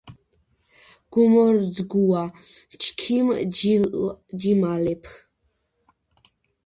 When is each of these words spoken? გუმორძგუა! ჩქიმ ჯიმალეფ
გუმორძგუა! 1.13 2.21
ჩქიმ 2.81 3.27
ჯიმალეფ 4.41 5.03